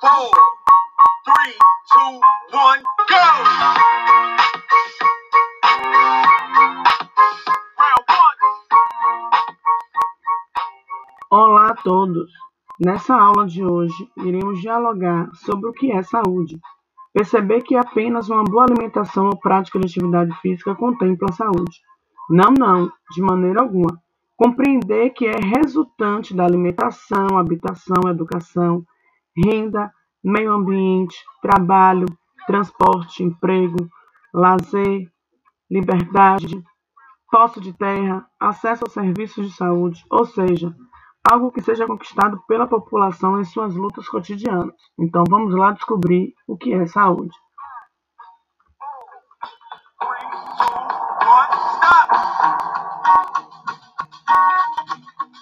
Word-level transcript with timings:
four, 0.00 0.30
three, 1.24 1.54
two, 1.92 2.20
one, 2.52 2.82
go! 3.08 3.26
Olá 11.30 11.70
a 11.70 11.74
todos! 11.76 12.30
Nessa 12.78 13.14
aula 13.14 13.46
de 13.46 13.64
hoje, 13.64 13.94
iremos 14.18 14.60
dialogar 14.60 15.30
sobre 15.34 15.70
o 15.70 15.72
que 15.72 15.90
é 15.90 16.02
saúde. 16.02 16.60
Perceber 17.14 17.62
que 17.62 17.74
apenas 17.74 18.28
uma 18.28 18.44
boa 18.44 18.64
alimentação 18.64 19.26
ou 19.26 19.38
prática 19.38 19.78
de 19.78 19.86
atividade 19.86 20.34
física 20.42 20.74
contempla 20.74 21.28
a 21.30 21.34
saúde. 21.34 21.80
Não, 22.28 22.52
não, 22.52 22.92
de 23.12 23.22
maneira 23.22 23.62
alguma. 23.62 23.98
Compreender 24.36 25.10
que 25.10 25.26
é 25.26 25.36
resultante 25.36 26.36
da 26.36 26.44
alimentação, 26.44 27.38
habitação, 27.38 28.10
educação, 28.10 28.84
renda, 29.44 29.92
meio 30.22 30.52
ambiente, 30.52 31.16
trabalho, 31.42 32.06
transporte, 32.46 33.22
emprego, 33.22 33.88
lazer, 34.32 35.10
liberdade, 35.70 36.62
posse 37.30 37.60
de 37.60 37.72
terra, 37.72 38.26
acesso 38.40 38.84
aos 38.84 38.92
serviços 38.92 39.48
de 39.48 39.56
saúde, 39.56 40.04
ou 40.10 40.24
seja, 40.24 40.74
algo 41.28 41.50
que 41.50 41.60
seja 41.60 41.86
conquistado 41.86 42.40
pela 42.46 42.66
população 42.66 43.40
em 43.40 43.44
suas 43.44 43.74
lutas 43.74 44.08
cotidianas. 44.08 44.74
Então 44.98 45.24
vamos 45.28 45.54
lá 45.54 45.72
descobrir 45.72 46.34
o 46.46 46.56
que 46.56 46.72
é 46.72 46.86
saúde. 46.86 47.34
Three, 49.98 50.30
two, 50.58 50.76
one, 51.26 52.15